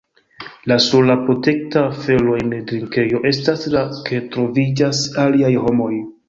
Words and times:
La 0.69 0.75
sola 0.85 1.17
protekta 1.27 1.83
afero 1.89 2.33
en 2.43 2.49
drinkejo 2.71 3.21
estas 3.33 3.67
ke 4.09 4.23
troviĝas 4.37 5.03
aliaj 5.27 5.53
homoj. 5.69 5.93